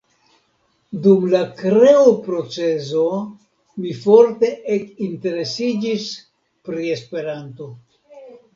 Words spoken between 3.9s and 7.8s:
forte ekinteresiĝis pri Esperanto.